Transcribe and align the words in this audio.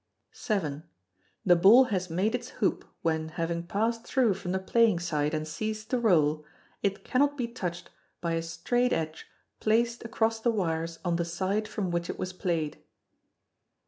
vii. 0.47 0.81
The 1.45 1.55
ball 1.55 1.83
has 1.93 2.09
made 2.09 2.33
its 2.33 2.49
hoop 2.57 2.85
when, 3.03 3.29
having 3.29 3.67
passed 3.67 4.03
through 4.03 4.33
from 4.33 4.51
the 4.51 4.57
playing 4.57 4.97
side 4.97 5.35
and 5.35 5.47
ceased 5.47 5.91
to 5.91 5.99
roll, 5.99 6.43
it 6.81 7.03
cannot 7.03 7.37
be 7.37 7.47
touched 7.47 7.91
by 8.19 8.31
a 8.33 8.41
straight 8.41 8.93
edge 8.93 9.27
placed 9.59 10.03
across 10.03 10.39
the 10.39 10.49
wires 10.49 10.97
on 11.05 11.17
the 11.17 11.23
side 11.25 11.67
from 11.67 11.91
which 11.91 12.09
it 12.09 12.17
was 12.17 12.33
played. 12.33 12.79